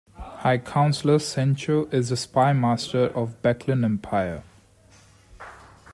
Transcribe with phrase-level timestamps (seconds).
[0.17, 4.41] High Counsellor Sencho is the spymaster of the Beklan Empire.